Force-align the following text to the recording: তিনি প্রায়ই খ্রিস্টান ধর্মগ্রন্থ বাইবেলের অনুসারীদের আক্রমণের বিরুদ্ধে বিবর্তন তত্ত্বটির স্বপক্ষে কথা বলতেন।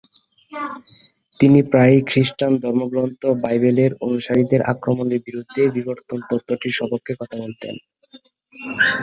তিনি 1.39 1.59
প্রায়ই 1.71 2.01
খ্রিস্টান 2.09 2.53
ধর্মগ্রন্থ 2.63 3.21
বাইবেলের 3.43 3.91
অনুসারীদের 4.05 4.61
আক্রমণের 4.73 5.21
বিরুদ্ধে 5.27 5.61
বিবর্তন 5.77 6.19
তত্ত্বটির 6.29 6.77
স্বপক্ষে 6.77 7.13
কথা 7.19 7.35
বলতেন। 7.43 7.75